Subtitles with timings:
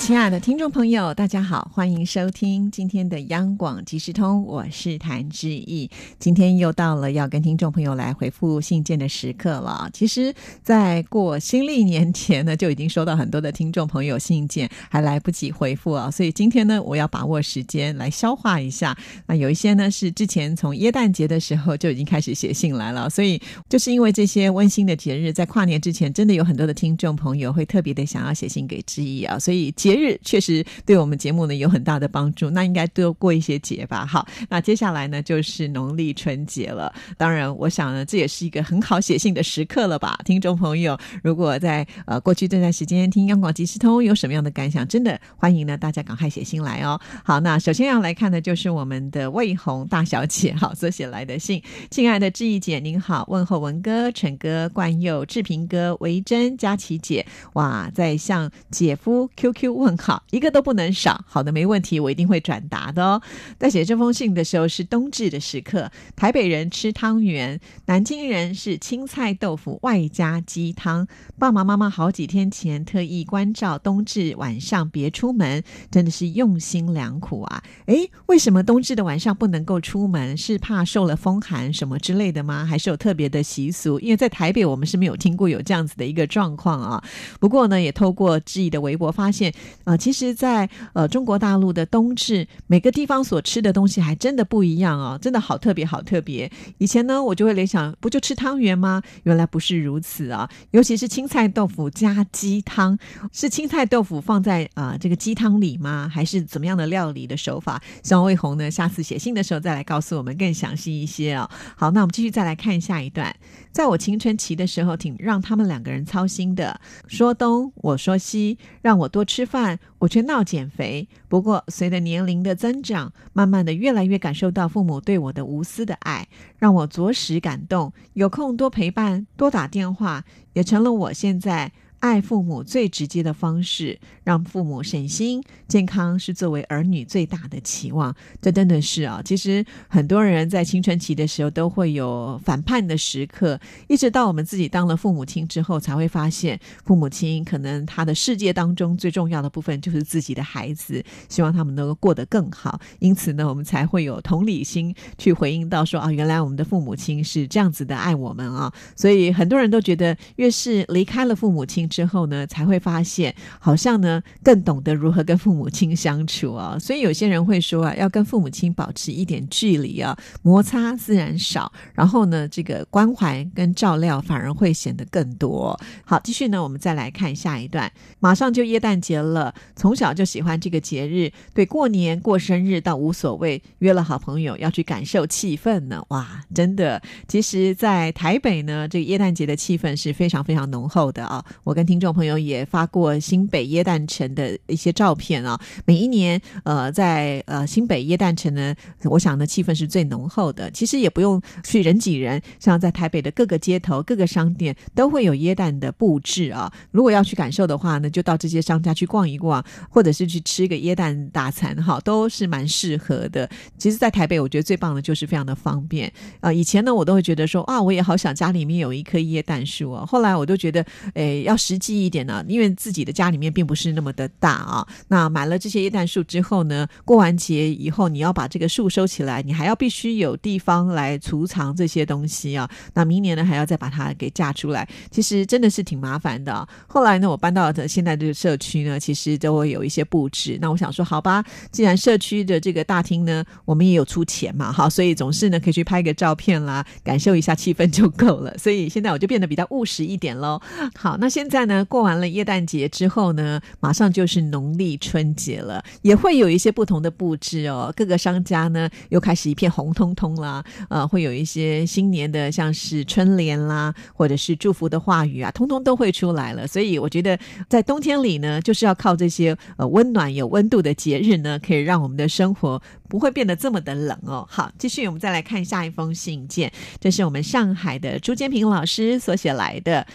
[0.00, 5.88] 亲爱的听众朋友，大家好，欢迎收听今天的央广即时通，我是谭志毅。
[6.18, 9.88] 今天又到了要跟听众朋友来回复信件的时刻了。
[9.92, 16.10] 其实，在过新历年前呢，就已经收到很多的听众朋友信件，还来不及回复啊。
[16.10, 18.96] 所以今天呢，我要把握时间来消化一下。
[19.26, 23.08] 那有一些呢，是之前从耶诞节的时候就已经开始写信来了。
[23.10, 29.38] 所以就是因为这些温馨的节日，在跨年之前，真的有很多的听众朋友会特别的想要写信给志毅啊。
[29.38, 34.06] 所以节日确实对我们节目呢有很大的帮助，那应该多过一些节吧。
[34.06, 36.92] 好，那接下来呢就是农历春节了。
[37.16, 40.18] 当然，我想呢这也是一个很好写信的时刻了吧。
[40.24, 46.98] 听众朋友，如果在呃过去这段时间听央广即时通有什么样的感想，真的欢迎呢大家赶快写信来哦。
[47.22, 51.62] 好，那首先要来看的就是我们的魏红大小姐好所写来的信。
[51.90, 57.26] 亲爱的志毅姐您好，问候文哥、陈哥、冠佑、志平哥、维珍、佳琪姐。
[57.54, 61.24] 哇，在向姐夫 QQ 问好，一个都不能少。
[61.26, 63.20] 好的，没问题，我一定会转达的哦。
[63.58, 71.08] 在写这封信的时候是冬至的时刻，台北人吃汤圆，南京人是青菜豆腐外加鸡汤。
[71.38, 77.62] 爸爸妈妈好几天前特意关照冬至晚上别出门，真的是用心良苦啊。
[77.86, 80.36] 诶，为什么冬至的晚上不能够出门？
[80.36, 82.64] 是怕受了风寒什么之类的吗？
[82.64, 83.98] 还是有特别的习俗？
[84.00, 87.02] 因为在台北我们是没有听过有这样子的一个状况啊。
[87.38, 89.52] 不过呢，也透过志毅的微博发现，
[89.84, 96.50] 啊、其实在，呃中国大陆的冬至，每个地方所吃的东西还真的不一样哦，真的好特别，好特别。
[96.78, 99.02] 以前呢，我就会联想，不就吃汤圆吗？
[99.24, 100.48] 原来不是如此啊！
[100.70, 102.98] 尤其是青菜豆腐加鸡汤，
[103.32, 106.10] 是青菜豆腐放在啊、这个鸡汤里吗？
[106.12, 107.82] 还是怎么样的料理的手法？
[108.02, 111.48] 希望魏红呢，下次写信的时候再来告诉我们更详细一些哦。
[111.76, 113.34] 好，那我们继续再来看下一段。
[113.72, 119.59] 在我青春期的时候，挺让他们两个人操心的，说东我说西，让我多吃饭，
[119.98, 121.08] 我却闹减肥。
[121.28, 126.28] 不过随着年龄的增长，慢慢的越来越感受到父母对我的无私的爱，
[126.58, 127.92] 让我着实感动。
[128.14, 131.72] 有空多陪伴，多打电话，也成了我现在。
[132.00, 138.14] 爱父母最直接的方式，让父母省心，健康是作为儿女最大的期望。
[138.40, 152.80] 这真的是啊，其实很多人在青春期的时候都会有反叛的时刻，一直到我们自己当了父母亲之后，才会发现父母亲可能他的世界当中最重要的部分就是自己的孩子，希望他们能够过得更好。
[152.98, 158.72] 因此呢，我们才会有同理心去回应到说啊，原来我们的父母亲是这样子的爱我们啊。
[158.96, 166.78] 所以很多人都觉得，越是离开了父母亲之后呢，才会发现好像呢更懂得如何跟父母亲相处啊。
[166.78, 175.78] 所以有些人会说啊，要跟父母亲保持一点距离啊，摩擦自然少，然后呢，这个关怀跟照料反而会显得更多。
[176.04, 177.90] 好，继续呢，我们再来看下一段。
[178.20, 186.00] 马上就耶诞节了，从小就喜欢这个节日，对过年过生日倒无所谓，约了好朋友要去感受气氛呢。
[186.08, 191.44] 哇，真的，其实，在台北呢，这个耶诞节的气氛是非常非常浓厚的啊。
[191.64, 195.60] 我跟听众朋友也发过新北耶诞城的一些照片啊。
[195.84, 198.74] 每一年，呃，在呃新北耶诞城呢，
[199.04, 200.70] 我想呢气氛是最浓厚的。
[200.70, 206.72] 其实也不用去人挤人，像在台北的各个街头、各个商店都会有耶诞的布置啊。
[206.90, 213.48] 如果要去感受的话呢，就到这些商家去逛一逛，或者是去吃个耶诞大餐哈，都是蛮适合的。
[213.78, 216.12] 其实，在台北，我觉得最棒的就是非常的方便。
[216.40, 220.04] 呃，以前呢，我都会觉得说啊，我也好想家里面有一棵椰蛋树啊。
[220.06, 224.84] 后来我都觉得，诶，要是实际一点呢、因为自己的家里面并不是那么的大啊。
[225.06, 232.68] 那买了这些椰蛋树之后呢，过完节以后，你要把这个树收起来，你还要必须有地方来储藏这些东西啊。
[232.92, 240.58] 那明年呢，还要再把它给架出来，其实真的是挺麻烦的、后来呢，我搬到的现在这个社区呢，其实都会有一些布置。
[240.60, 248.58] 那我想说，好吧，既然社区的这个大厅呢，我们也有出钱嘛，哈，所以总是呢可以去拍个照片啦，感受一下气氛就够了。
[248.58, 250.60] 所以现在我就变得比较务实一点喽。
[250.96, 257.92] 好，那现在呢，过完了耶诞节之后呢，马上就是农历春节了，也会有一些不同的布置哦。
[257.96, 266.66] 各个商家呢又开始一片红彤彤啦，呃，会有一些新年的像是春联啦，或者是祝福的话语啊，通通都会出来了。
[266.66, 274.46] 所以我觉得在冬天里呢，就是要靠这些呃温暖有温度的节日呢，可以让我们的生活不会变得这么的冷哦。
[274.48, 280.06] 好，继续我们再来看下一封信件，这是我们上海的朱建平老师所写来的。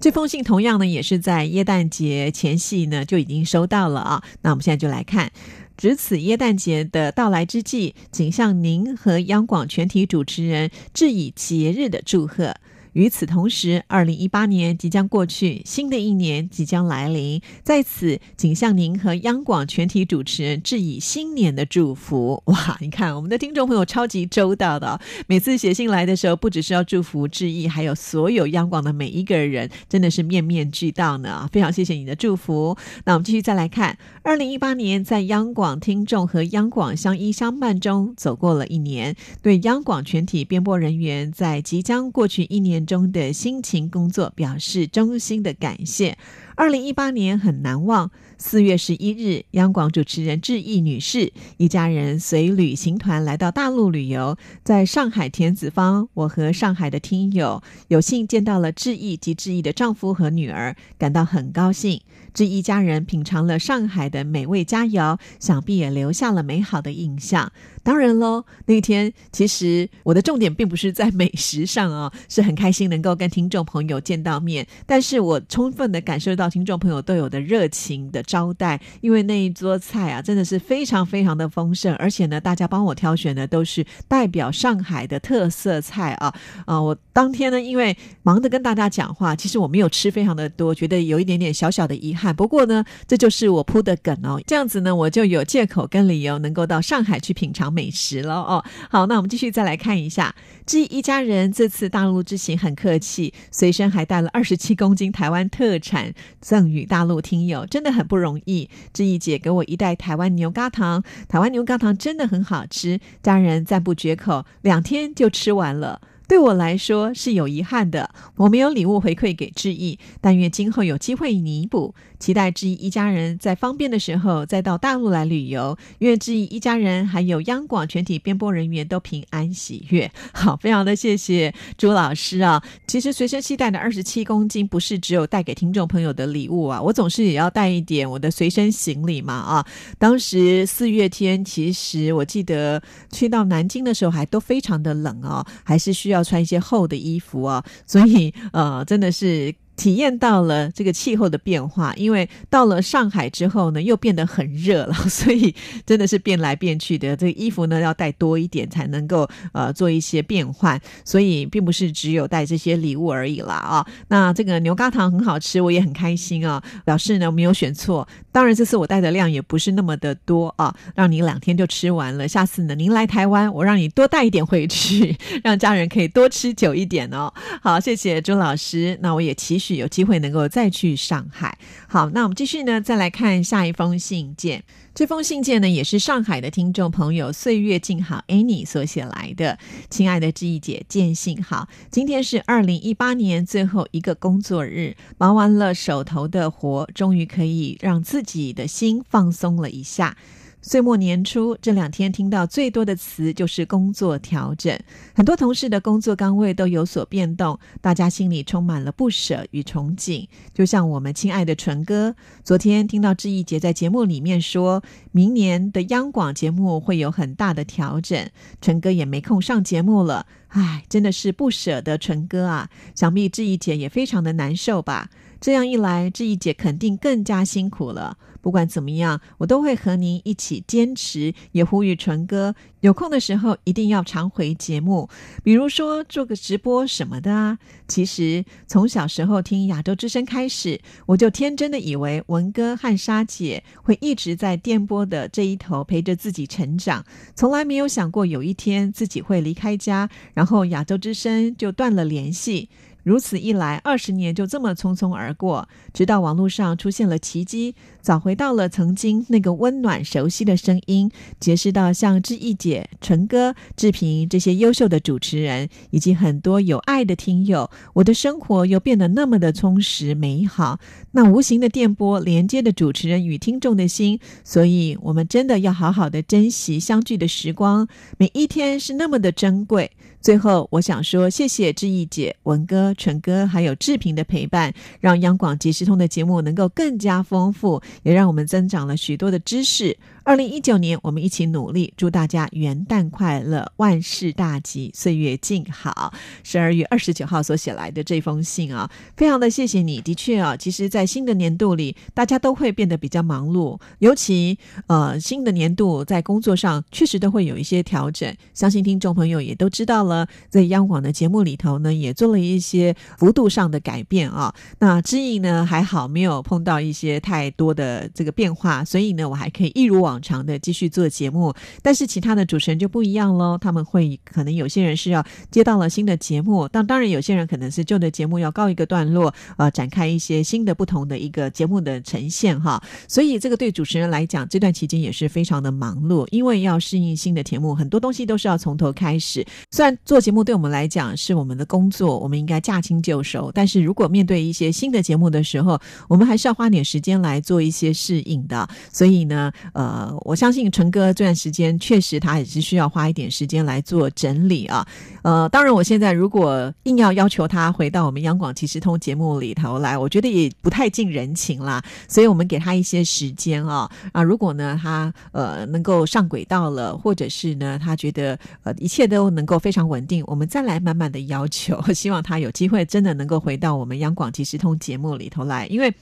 [0.00, 4.22] 这封信同样呢，也是在耶诞节前夕呢就已经收到了啊。
[4.40, 5.30] 那我们现在就来看，
[5.76, 12.54] 值此耶诞节的到来之际，仅向您和央广全体主持人致以节日的祝贺。
[12.92, 22.42] 与此同时，二零一八年即将过去，新的一年即将来临，在此，仅向您和央广全体主持人致以新年的祝福。
[22.46, 31.48] 哇，你看我们的听众朋友超级周到的，每次写信来的时候，不只是要祝福致意，还有所有央广的每一个人，真的是面面俱到呢。
[31.52, 32.76] 非常谢谢你的祝福。
[33.04, 42.79] 那我们继续再来看，二零一八年在央广听众和央广相依相伴中走过了一年，对央广全体编播人员在即将过去一年。
[42.84, 46.16] 中的辛勤工作，表示衷心的感谢。
[46.60, 48.10] 二零一八年很难忘。
[48.36, 62.02] 四月十一日，央广主持人志毅女士一家人随旅行团来到大陆旅游，在上海田子坊，我和上海的听友有幸见到了志毅及志毅的丈夫和女儿，感到很高兴。
[62.32, 67.50] 志毅家人品尝了上海的美味佳肴，想必也留下了美好的印象。
[67.82, 78.22] 当然喽，那天其实我的重点并不是在美食上啊，是很开心能够跟听众朋友见到面，但是我充分的感受到听众朋友都有的热情的。
[78.30, 86.32] 招待，因为那一桌菜啊，真的是非常非常的丰盛，而且呢，大家帮我挑选的都是代表上海的特色菜啊
[86.64, 86.80] 啊！
[86.80, 92.32] 我当天呢，因为忙着跟大家讲话，其实我没有吃非常的多，觉得有一点点小小的遗憾。
[92.34, 98.64] 不过呢，这就是我铺的梗哦，这样子呢，我就有借口跟理由能够到上海去品尝美食了哦。
[98.90, 100.32] 好，那我们继续再来看一下，
[100.64, 108.20] 这一家人这次大陆之行很客气，随身还带了二十七公斤台湾特产赠予大陆听友，真的很不。
[108.20, 116.02] 容易，志毅姐给我一袋台湾牛轧糖，台湾牛轧糖真的很好吃，家人赞不绝口，两天就吃完了。
[116.30, 121.92] 对我来说是有遗憾的，我没有礼物回馈给志毅，但愿今后有机会弥补。
[122.20, 125.76] 期待志毅一家人在方便的时候再到大陆来旅游。
[126.00, 130.08] 愿志毅一家人还有央广全体编播人员都平安喜悦。
[130.32, 132.62] 好，非常的谢谢朱老师啊。
[132.86, 139.66] 其实随身携带的二十七公斤不是只有带给听众朋友的礼物啊，我总是也要带一点我的随身行李嘛啊。
[139.98, 142.80] 当时四月天，其实我记得
[143.10, 149.54] 去到南京的时候还都非常的冷哦，还是需要要穿一些厚的衣服啊，所以呃，真的是。
[149.80, 155.54] 体验到了这个气候的变化，因为到了上海之后呢，又变得很热了， 所以
[155.86, 157.16] 真的是变来变去的。
[157.16, 160.78] 这衣服呢要带多一点，才能够呃做一些变换。
[161.02, 163.86] 所以并不是只有带这些礼物而已啦啊。
[164.08, 168.06] 那这个牛轧糖很好吃，我也很开心啊，表示呢没有选错。
[168.30, 172.28] 当然这次我带的量也不是那么的多啊，让你两天就吃完了。
[172.28, 177.32] 下次呢您来台湾，我让你多带一点回去， 让家人可以多吃久一点哦。
[177.62, 178.98] 好，谢谢朱老师。
[179.00, 179.69] 那我也期许。
[179.76, 181.58] 有机会能够再去上海。
[181.88, 184.62] 好，那我们继续呢，再来看下一封信件。
[184.92, 189.58] 这封信件呢，也是上海的听众朋友岁月静好 Annie 所写来的。
[189.88, 191.68] 亲爱的志毅姐，见信好。
[191.90, 200.16] 今天是二零一八年最后一个工作日，忙完了手头的活，终于可以让自己的心放松了一下。
[200.62, 204.78] 岁末年初这两天听到最多的词就是工作调整，
[205.14, 210.28] 很多同事的工作岗位都有所变动，大家心里充满了不舍与憧憬。
[210.52, 214.82] 就像我们亲爱的纯哥，昨天听到志毅姐在节目里面说，
[215.12, 218.28] 明年的央广节目会有很大的调整，
[218.60, 220.26] 纯哥也没空上节目了。
[220.48, 222.68] 唉，真的是不舍得纯哥啊！
[222.94, 225.08] 想必志毅姐也非常的难受吧？
[225.40, 228.18] 这样一来，志毅姐肯定更加辛苦了。
[228.42, 235.10] 不管怎么样，我都会和您一起坚持，也呼吁纯哥有空的时候一定要常回节目，
[235.44, 237.58] 比如说做个直播什么的啊。
[237.86, 247.04] 其实从小时候听亚洲之声开始，我就天真的以为文哥和莎姐会一直在电波的这一头陪着自己成长，
[247.34, 252.70] 从来没有想过有一天自己会离开家，然后亚洲之声就断了联系。
[253.02, 255.68] 如此一来，二十年就这么匆匆而过。
[255.92, 270.78] 直到网络上出现了奇迹，找回到了曾经那个温暖熟悉的声音，结识到像志毅姐、纯哥、志平这些优秀的主持人，以及很多有爱的听友，我的生活又变得那么的充实美好。
[271.12, 279.90] 那无形的电波连接的主持人与听众的心，所以我们真的要好好的珍惜相聚的时光，每一天是那么的珍贵。
[280.20, 282.92] 最后，我想说，谢谢志毅姐、文哥。
[282.92, 289.96] 纯哥还有志平的陪伴，让央广即时通的节目能够更加丰富，也让我们增长了许多的知识。
[290.22, 296.12] 二零一九年，我们一起努力，祝大家元旦快乐，万事大吉，岁月静好。
[296.44, 300.00] 十二月二十九号所写来的这封信啊，非常的谢谢你。
[300.02, 304.58] 的确啊，其实，在新的年度里，大家都会变得比较忙碌，尤其
[304.88, 308.32] 呃，新的年度在工作上确实都会有一些调整。
[308.52, 314.54] 相信听众朋友也都知道了，在央广的节目里头呢，也做了一些幅度上的改变啊。
[314.80, 320.09] 那知意呢，还好没有碰到一些太多的这个变化，所以呢，我还可以一如往。
[320.10, 323.56] 往常的继续做节目，但是其他的主持人就不一样喽。
[323.56, 332.82] 他们会可能有些人是要接到了新的节目，但当然有些人可能是旧的节目要告一个段落，呃，展开一些新的不同的一个节目的呈现哈。
[333.06, 339.46] 所以这个对主持人来讲，这段期间也是非常的忙碌，因为要适应新的节目，很多东西都是要从头开始。
[339.70, 348.68] 虽然做节目对我们来讲是我们的工作，我们应该驾轻就熟，但是如果面对一些新的节目的时候，我们还是要花点时间来做一些适应的。
[348.92, 349.99] 所以呢，呃。
[350.00, 354.86] 呃，我相信陈哥这段时间确实他也是需要花一点时间来做整理啊。
[355.22, 361.82] 呃，当然，我现在如果硬要要求他回到我们央广即时通节目里头来，我觉得也不太近人情啦。
[362.08, 375.92] 所以我们给他一些时间啊啊，如果呢他呃能够上轨道了，或者是呢他觉得呃一切都能够非常稳定，我们再来慢慢的要求， 希望他有机会真的能够回到我们央广即时通节目里头来，因为。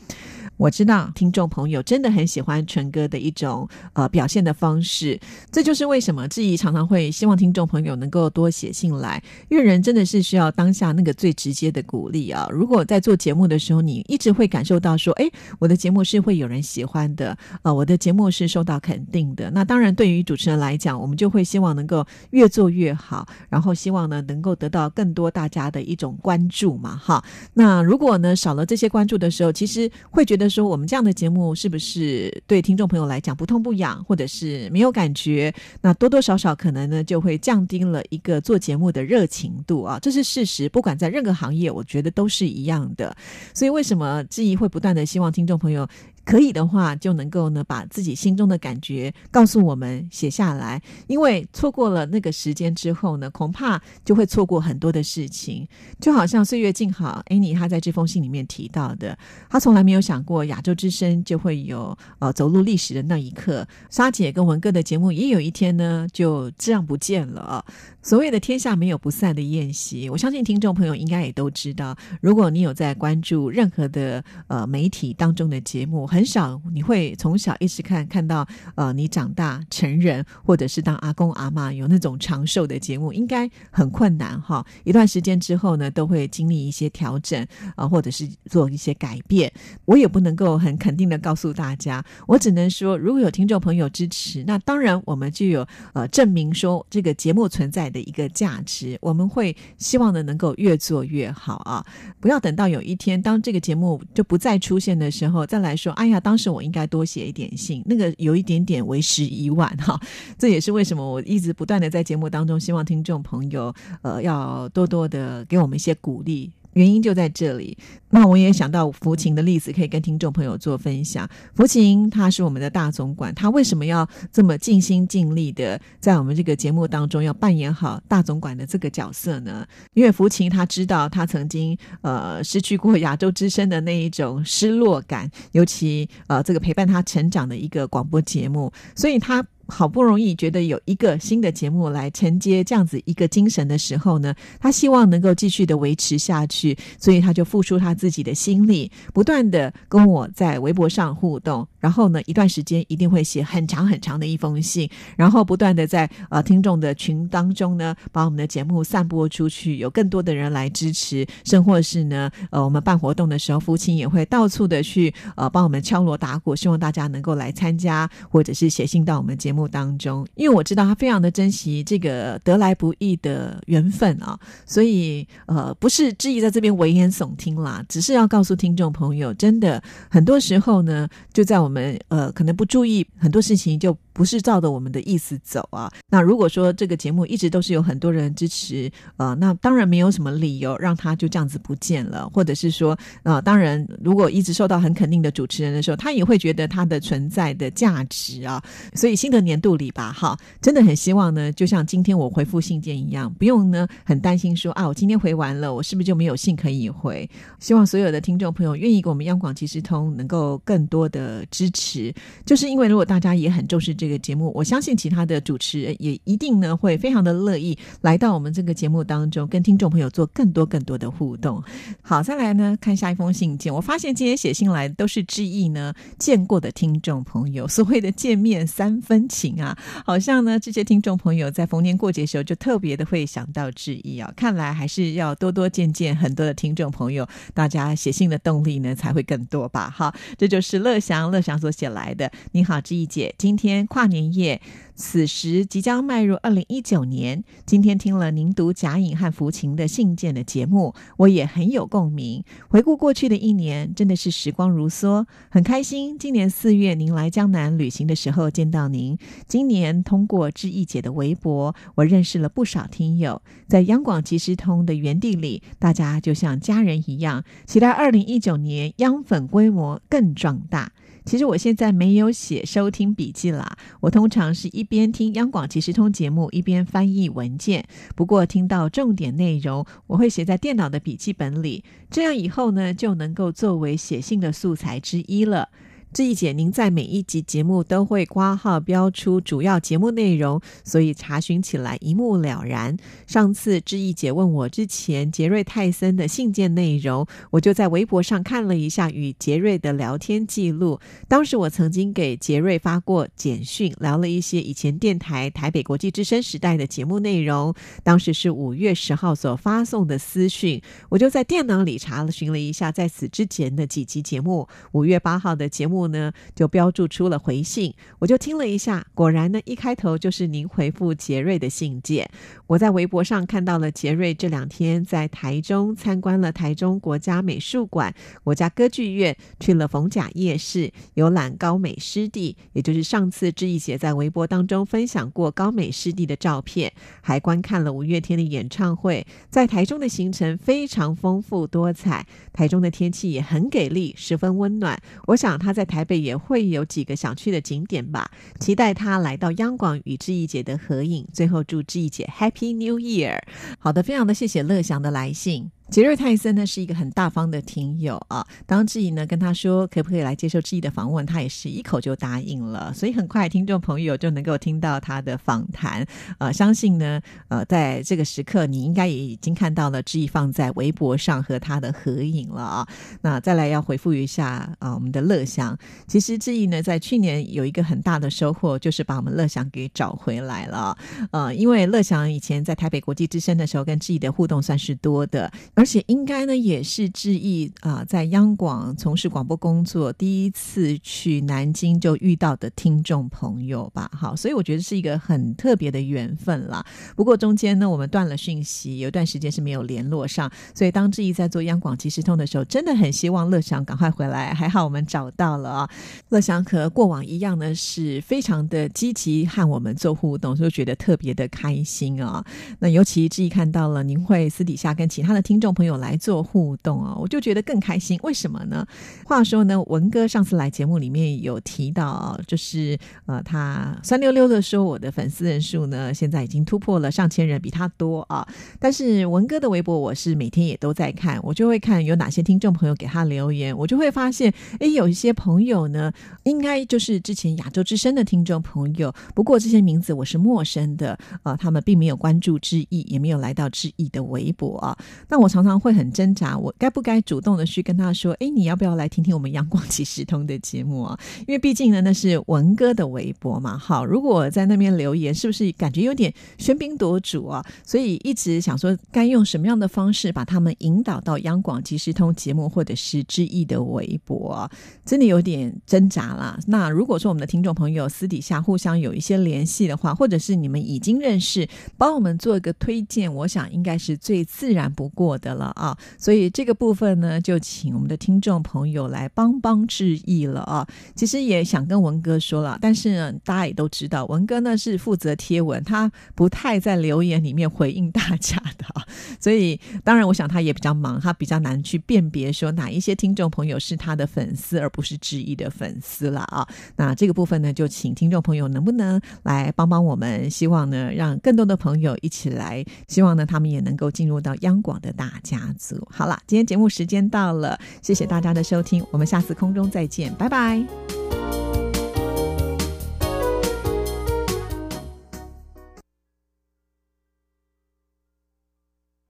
[0.58, 5.18] 我知道听众朋友真的很喜欢纯哥的一种呃表现的方式，
[5.52, 12.48] 这就是为什么志毅常常会希望听众朋友能够多写信来，因为人真的是需要当下那个最直接的鼓励啊。
[12.50, 27.24] 如果在做节目的时候，你一直会感受到说，哎，我的节目是会有人喜欢的，呃，我的节目是受到肯定的，那当然对于主持人来讲，我们就会希望能够越做越好，然后希望呢能够得到更多大家的一种关注嘛，哈。
[27.54, 30.47] 那如果呢少了这些关注的时候，其实会觉得。
[30.48, 35.52] 说我们这样的节目是不是对听众朋友来讲不痛不痒，或者是没有感觉？
[35.80, 40.68] 那多多少少可能呢，就会降低了一个做节目的热情度啊，这是事实。
[40.68, 43.16] 不管在任何行业，我觉得都是一样的。
[43.52, 45.88] 所以为什么质疑会不断的希望听众朋友？
[46.28, 50.78] 可以的话，就能够呢把自己心中的感觉告诉我们，写下来。
[51.06, 55.66] 因为错过了那个时间之后呢，恐怕就会错过很多的事情。
[55.98, 59.16] 就好像岁月静好，Annie 他在这封信里面提到的，
[59.48, 63.66] 她从来没有想过亚洲之声就会有呃走入历史的那一刻。
[63.88, 67.64] 沙姐跟文哥的节目也有一天呢就这样不见了。
[68.02, 71.96] 所谓的天下没有不散的宴席，我相信听众朋友应该也都知道。
[72.20, 78.44] 如果你有在关注任何的呃媒体当中的节目，很很少你会从小一直看看到
[78.74, 84.66] 呃你长大成人，或者是当阿公阿妈有那种长寿的节目，应该很困难哈。
[84.82, 87.46] 一段时间之后呢，都会经历一些调整
[87.76, 89.52] 啊，或者是做一些改变。
[89.84, 97.98] 我也不能够很肯定的告诉大家，我只能说，如果有听众朋友支持，那当然我们就有呃证明说这个节目存在的。
[98.08, 101.84] 一个价值，我们会希望呢能够越做越好啊！
[102.20, 110.00] 不要等到有一天，当这个节目就不再出现的时候，再来说，哎哎呀，当时我应该多写一点信，那个有一点点为时已晚哈。
[110.38, 116.50] 这也是为什么我一直不断的在节目当中，希望听众朋友呃要多多的给我们一些鼓励。
[116.78, 117.76] 原因就在这里。
[118.10, 121.28] 那我也想到福琴的例子，可以跟听众朋友做分享。
[121.56, 129.66] 福琴他是我们的大总管，他为什么要这么尽心尽力的在我们这个节目当中要扮演好大总管的这个角色呢？
[129.94, 139.44] 因为福琴他知道他曾经呃失去过亚洲之声的那一种失落感，尤其呃这个陪伴他成长的一个广播节目，所以他。
[139.68, 169.57] 好不容易觉得有一个新的节目来承接这样子一个精神的时候呢，他希望能够继续的维持下去，所以他就付出他自己的心力，不断的跟我在微博上互动，然后呢，一段时间一定会写很长很长的一封信，然后不断的在呃听众的群当中呢，把我们的节目散播出去，有更多的人来支持，甚或是呢，呃，我们办活动的时候，父亲也会到处的去呃帮我们敲锣打鼓，希望大家能够来参加，或者是写信到我们节目。
[169.58, 183.96] 目当中，因为我知道他非常的珍惜这个得来不易的缘分啊，所以呃，不是质疑在这边危言耸听啦，只是要告诉听众朋友，真的很多时候呢，就在我们呃可能不注意很多事情就。
[184.18, 185.88] 不是照着我们的意思走啊！
[186.10, 198.60] 那如果说这个节目一直都是有很多人支持，呃，那当然没有什么理由让他就这样子不见了，或者是说，呃，当然如果一直受到很肯定的主持人的时候，他也会觉得他的存在的价值啊。
[198.92, 207.28] 所以新的年度里吧，哈，真的很希望呢，就像今天我回复信件一样，不用呢很担心说啊，我今天回完了，我是不是就没有信可以回？
[207.60, 212.12] 希望所有的听众朋友愿意给我们央广即时通能够更多的支持，
[212.44, 221.62] 就是因为如果大家也很重视这个节目，我相信其他的主持人也一定呢会非常的乐意来到我们这个节目当中，跟听众朋友做更多更多的互动。
[222.02, 239.88] 好，再来呢看下一封信件，我发现今天写信来都是致意呢见过的听众朋友，所谓的见面三分情啊，好像呢这些听众朋友在逢年过节时候就特别的会想到志毅啊，看来还是要多多见见很多的听众朋友，大家写信的动力呢才会更多吧。
[239.94, 242.30] 好，这就是乐祥乐祥所写来的。
[242.52, 244.60] 你好，志毅姐，今天跨年夜。
[244.98, 252.42] 此时即将迈入二零一九年，今天听了您读贾颖和福琴的信件的节目，我也很有共鸣。
[252.68, 256.18] 回顾过去的一年，真的是时光如梭，很开心。
[256.18, 263.40] 今年四月您来江南旅行的时候见到您，今年通过志毅姐的微博，我认识了不少听友。
[263.68, 267.44] 在央广即时通的园地里，大家就像家人一样。
[267.66, 270.90] 期待二零一九年央粉规模更壮大。
[271.28, 277.84] 其实我现在没有写收听笔记啦，我通常是一边听央广即时通节目，一边翻译文件。
[278.16, 285.68] 不过听到重点内容，我会写在电脑的笔记本里，这样以后呢就能够作为写信的素材之一了。
[286.10, 292.96] 志毅姐，您在每一集节目都会挂号标出主要节目内容，所以查询起来一目了然。
[293.26, 300.98] 上次志毅姐问我之前杰瑞泰森的信件内容，我就在微博上看了一下与杰瑞的聊天记录。
[301.28, 307.74] 当时我曾经给杰瑞发过简讯，聊了一些以前电台台北国际之声时代的节目内容。
[308.02, 314.66] 当时是五月十号所发送的私讯，我就在电脑里查询了一下在此之前的几集节目。
[314.92, 315.97] 五月八号的节目。
[316.06, 322.30] 呢，就标注出了回信，我就听了一下，果然呢，一开头就是您回复杰瑞的信件。
[322.68, 328.14] 我在微博上看到了杰瑞这两天在台中参观了台中国家美术馆、
[328.44, 339.26] 国家歌剧院，去了逢甲夜市，游览高美湿地，也就是上次志毅姐在微博当中分享过高美湿地的照片，还观看了五月天的演唱会。
[339.48, 345.00] 在台中的行程非常丰富多彩，台中的天气也很给力，十分温暖。
[345.28, 351.26] 我想他在台北也会有几个想去的景点吧，期待他来到央广与志毅姐的合影。
[351.32, 353.40] 最后祝志毅姐 Happy New Year！
[353.80, 355.72] 好的，非常的谢谢乐祥的来信。
[355.90, 366.06] 杰瑞泰森呢是一个很大方的听友啊，当志毅呢跟他说可不可以来接受志毅的访问，他也是一口就答应了，所以很快听众朋友就能够听到他的访谈。
[366.36, 372.88] 呃，相信呢，呃，在这个时刻你应该也已经看到了志毅放在微博上和他的合影了啊。
[373.22, 380.94] 那再来要回复一下啊，我们的乐祥，其实志毅呢在去年有一个很大的收获，就是把我们乐祥给找回来了。
[381.30, 385.50] 呃，因为乐祥以前在台北国际之声的时候，跟志毅的互动算是多的。
[385.78, 394.10] 而且应该呢，也是志毅啊，在央广从事广播工作第一次去南京就遇到的听众朋友吧。
[394.12, 396.84] 好，所以我觉得是一个很特别的缘分啦。
[397.14, 400.50] 不过中间呢，我们断了讯息，有一段时间是没有联络上。
[400.74, 404.52] 所以当志毅在做央广即时通的时候，真的很希望乐祥赶快回来。
[404.52, 405.90] 还好我们找到了啊，
[406.30, 412.44] 乐祥和过往一样呢，是非常的积极和我们做互动，就觉得特别的开心啊。
[412.80, 415.67] 那尤其志毅看到了，您会私底下跟其他的听众。
[415.72, 418.18] 朋友来做互动啊，我就觉得更开心。
[418.22, 418.86] 为什么呢？
[419.24, 428.46] 话说呢，文哥上次来节目里面有提到，就是呃，他酸溜溜的说，我的粉丝人数呢，现在已经突破了上千人，比他多啊。
[428.78, 436.12] 但是文哥的微博，我是每天也都在看，我就会看有哪些听众朋友给他留言，我就会发现，哎，有一些朋友呢，
[436.44, 444.96] 应该就是之前亚洲之声的听众朋友，不过这些名字我是陌生的啊，他们并没有关注志毅，也没有来到志毅的微博啊。
[445.28, 445.48] 那我。
[445.48, 453.76] 常常常会很挣扎，我该不该主动的去跟他说：“哎，你要不要来听听我们阳光即时通的节目啊？”因为毕竟呢，那是文哥的微博嘛。
[453.76, 457.64] 好，如果在那边留言，是不是感觉有点喧宾夺主啊？
[457.84, 464.70] 所以一直想说，该用什么样的方式把他们引导到央广即时通节目，或者是志毅的微博，
[465.04, 466.58] 真的有点挣扎啦。
[466.66, 475.47] 那如果说我们的听众朋友私底下互相有一些联系的话，或者是你们已经认识，帮我们做一个推荐，我想应该是最自然不过的。
[475.48, 475.96] 的了啊。
[476.18, 480.86] 所以这个部分呢，就请我们的听众朋友来帮帮致意了啊。
[481.14, 489.04] 其实也想跟文哥说了，但是呢，大家也都知道，文哥呢是负责贴文，他不太在留言里面回应大家的啊。
[489.40, 496.66] 所以当然，我想他也比较忙，他比较难去辨别说哪一些听众朋友是他的粉丝，而不是致意的粉丝了啊。
[496.96, 500.50] 那这个部分呢，就请听众朋友能不能来帮帮我们？
[500.50, 506.06] 希望呢，让更多的朋友一起来，希望呢，他们也能够进入到央广的大家族。
[506.10, 511.57] 好了，今天节目时间到了，谢谢大家的收听，我们下次空中再见，拜拜。